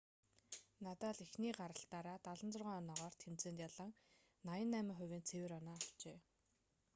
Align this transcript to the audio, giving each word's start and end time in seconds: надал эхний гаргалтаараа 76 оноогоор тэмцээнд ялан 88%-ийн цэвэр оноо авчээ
надал 0.85 1.15
эхний 1.25 1.53
гаргалтаараа 1.59 2.19
76 2.37 2.79
оноогоор 2.81 3.13
тэмцээнд 3.23 3.59
ялан 3.67 3.89
88%-ийн 4.47 5.25
цэвэр 5.29 5.51
оноо 5.59 5.75
авчээ 5.83 6.17